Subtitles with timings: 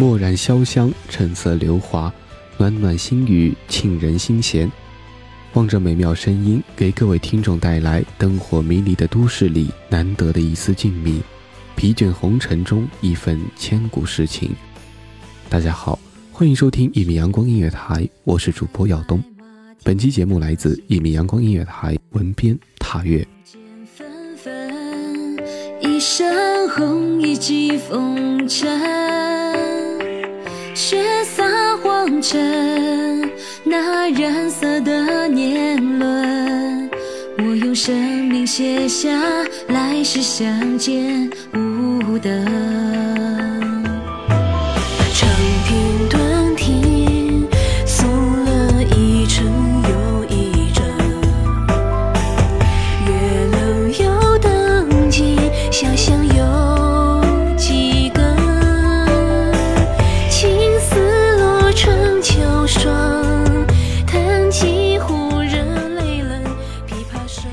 [0.00, 2.10] 墨染潇湘，橙色流华，
[2.56, 4.72] 暖暖心语，沁人心弦。
[5.52, 11.20] 望着美妙声音，给各位听众带来灯火迷离的都市里难得的一丝静谧，
[11.76, 14.50] 疲倦红尘中一份千古诗情。
[15.50, 15.98] 大家好，
[16.32, 19.22] 欢迎收听一米阳光音乐台，我是主播耀东。
[19.84, 23.22] 本期节目来自一米阳光音乐台文编踏月。
[25.82, 28.66] 一身红衣几风尘，
[30.90, 31.44] 血洒
[31.84, 33.30] 黄尘，
[33.62, 36.90] 那染色的年轮，
[37.38, 39.08] 我用生命写下
[39.68, 41.30] 来世相见
[61.80, 62.92] 成秋霜，
[64.06, 66.44] 叹几壶热泪冷，
[66.86, 67.50] 琵琶声。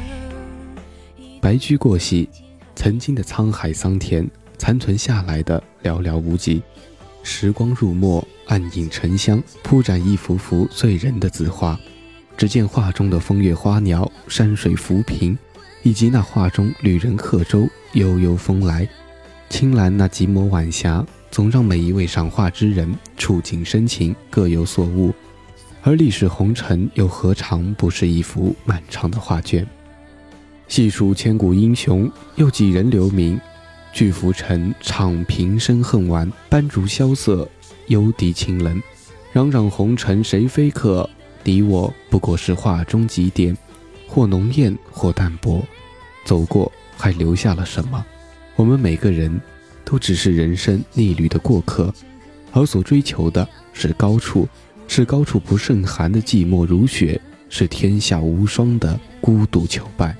[1.39, 2.27] 白驹过隙，
[2.75, 6.61] 曾经的沧海桑田，残存下来的寥寥无几。
[7.23, 11.79] 时光入墨，暗影沉香，铺展一幅幅醉人的字画。
[12.35, 15.37] 只见画中的风月花鸟、山水浮萍，
[15.83, 18.85] 以及那画中旅人客舟悠悠风来。
[19.49, 21.05] 青蓝那几抹晚霞，
[21.37, 25.13] 总让每一位赏画之人触景生情，各有所悟。
[25.83, 29.63] 而历史红尘又何尝不是一幅漫长的画卷？
[30.67, 33.39] 细数千古英雄，又几人留名？
[33.93, 37.47] 巨浮沉，唱平生恨晚；斑竹萧瑟，
[37.85, 38.81] 幽笛清冷。
[39.35, 41.07] 攘攘红尘谁非客？
[41.43, 43.55] 你我不过是画中几点，
[44.07, 45.63] 或浓艳，或淡薄。
[46.25, 48.03] 走过，还留下了什么？
[48.55, 49.39] 我们每个人
[49.89, 51.93] 都只是人生逆旅的过客，
[52.51, 54.45] 而所追求的是高处，
[54.85, 60.13] 是高处不胜寒的寂寞如雪，是天下无双的孤独求败。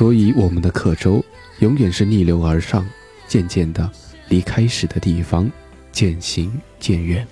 [0.00, 1.22] 所以，我们的客舟
[1.58, 2.88] 永远是逆流而上，
[3.28, 3.90] 渐渐的
[4.30, 5.52] 离开始的地方，
[5.92, 7.28] 渐行渐远。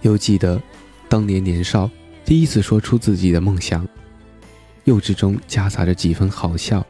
[0.00, 0.58] 又记得
[1.06, 1.90] 当年年少，
[2.24, 3.86] 第一次说出自己的梦想，
[4.84, 6.82] 幼稚中夹杂着几分好笑。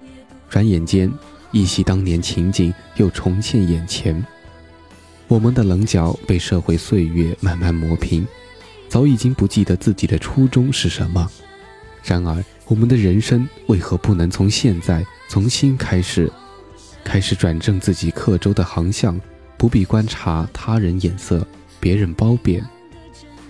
[0.49, 1.13] 转眼间，
[1.51, 4.25] 依稀当年情景又重现眼前。
[5.27, 8.25] 我们的棱角被社会岁月慢慢磨平，
[8.89, 11.29] 早已经不记得自己的初衷是什么。
[12.05, 16.31] 然而，我们的人生为何不能从现在从新开始，
[17.05, 19.21] 开始转正自己刻舟的航向？
[19.57, 21.47] 不必观察他人眼色，
[21.81, 22.63] 别人褒贬，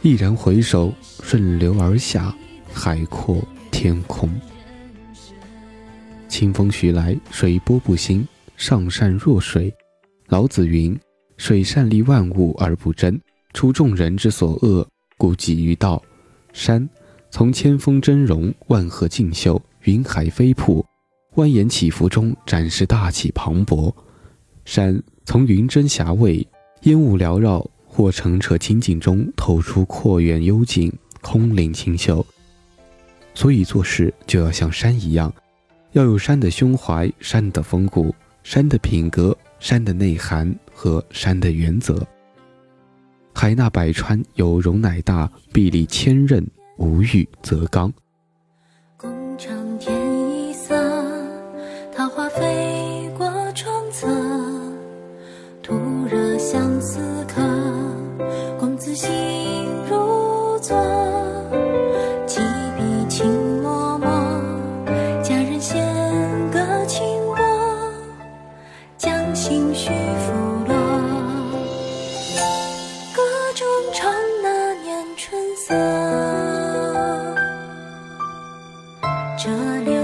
[0.03, 2.33] 毅然回首，顺流而下，
[2.73, 4.31] 海阔天空。
[6.29, 8.27] 清风徐来，水波不兴，
[8.57, 9.73] 上善若水。
[10.29, 10.97] 老子云
[11.37, 13.19] ：“水善利万物而不争，
[13.53, 14.87] 出众人之所恶，
[15.17, 16.03] 故几于道。”
[16.53, 16.89] 山
[17.35, 20.87] 从千峰峥嵘，万壑竞秀，云海飞瀑，
[21.35, 23.93] 蜿蜒起伏中展示大气磅礴。
[24.65, 25.03] 山。
[25.25, 26.47] 从云蒸霞蔚、
[26.83, 30.93] 烟雾缭绕或澄澈清净中透出阔远幽静、
[31.23, 32.25] 空灵清秀。
[33.35, 35.35] 所以做事就要像山一样，
[35.91, 38.15] 要有山的胸怀、山的风骨、
[38.45, 42.07] 山的品格、山的内涵和山的原则。
[43.35, 46.47] 海纳百川，有容乃大；壁立千仞，
[46.77, 47.93] 无欲则刚。
[48.97, 49.95] 共长天
[50.31, 50.75] 一色
[51.95, 54.07] 桃花飞过窗侧
[55.63, 55.75] 徒
[56.11, 57.43] 惹相思客
[58.59, 59.09] 公子兮
[79.45, 79.53] 折
[79.85, 80.04] 柳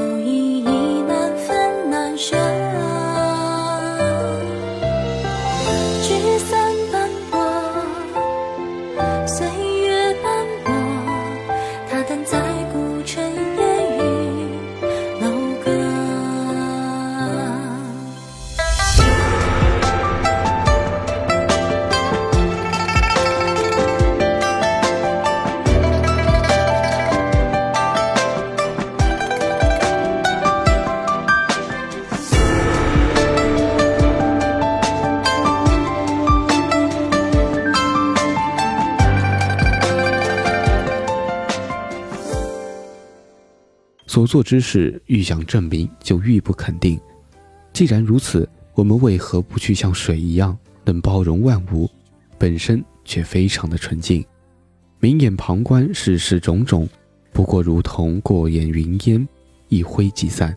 [44.10, 46.98] 所做之事愈想证明，就愈不肯定。
[47.72, 51.88] 既然如此，我们为何不去像水一样，能包容万物，
[52.36, 54.26] 本身却非常的纯净？
[54.98, 56.88] 明眼旁观世事种种，
[57.32, 59.28] 不过如同过眼云烟，
[59.68, 60.56] 一挥即散。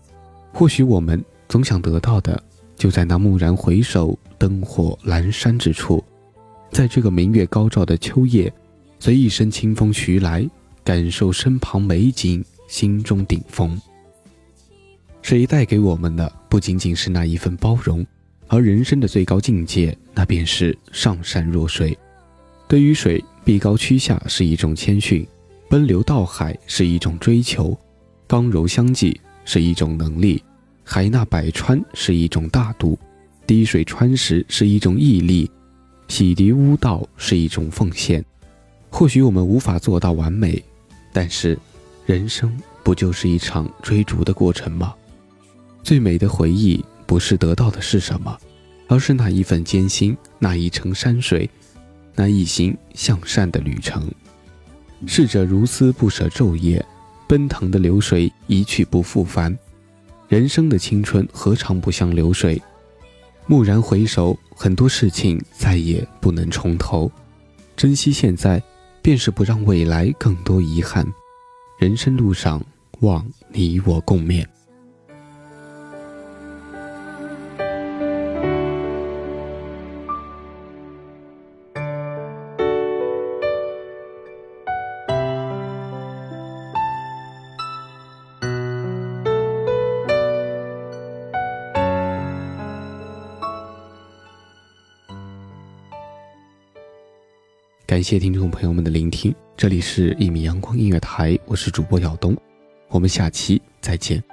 [0.52, 2.44] 或许我们总想得到的，
[2.76, 6.04] 就在那蓦然回首，灯火阑珊之处，
[6.72, 8.52] 在这个明月高照的秋夜，
[8.98, 10.44] 随一声清风徐来，
[10.84, 12.44] 感受身旁美景。
[12.74, 13.80] 心中顶峰，
[15.22, 18.04] 水带给我们的不仅仅是那一份包容，
[18.48, 21.96] 而人生的最高境界，那便是上善若水。
[22.68, 25.24] 对于水，臂高屈下是一种谦逊，
[25.70, 27.78] 奔流到海是一种追求，
[28.26, 30.44] 刚柔相济是一种能力，
[30.84, 32.98] 海纳百川是一种大度，
[33.46, 35.48] 滴水穿石是一种毅力，
[36.08, 38.26] 洗涤污道是一种奉献。
[38.90, 40.60] 或许我们无法做到完美，
[41.14, 41.56] 但是。
[42.06, 44.94] 人生不就是一场追逐的过程吗？
[45.84, 48.38] 最美的回忆不是得到的是什么，
[48.88, 51.50] 而是那一份艰辛，那一程山水，
[52.16, 54.12] 那一行向善的旅程。
[55.06, 56.86] 逝者如斯不舍昼夜，
[57.28, 59.58] 奔腾的流水一去不复返。
[60.28, 62.62] 人生的青春何尝不像流水？
[63.48, 67.12] 蓦然回首，很多事情再也不能重头。
[67.76, 68.62] 珍惜现在，
[69.02, 71.06] 便是不让未来更多遗憾。
[71.84, 72.64] 人生路上，
[73.02, 74.46] 望你我共勉。
[97.86, 102.36] 感谢听众朋友们的聆听，这里是一米阳光音乐台，我是主播耀东，
[102.88, 104.24] 我们下期再见。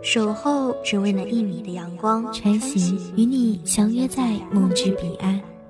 [0.00, 5.38] 守候只为那一米的阳光，穿行与你相约在梦之彼岸。